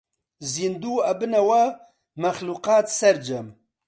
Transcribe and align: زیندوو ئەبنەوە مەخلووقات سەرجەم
زیندوو 0.51 1.03
ئەبنەوە 1.07 1.63
مەخلووقات 2.21 2.87
سەرجەم 2.99 3.47